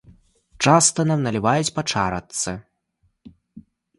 Часта 0.67 1.05
нам 1.09 1.19
наліваюць 1.27 1.73
па 1.77 1.81
чарачцы. 1.95 2.51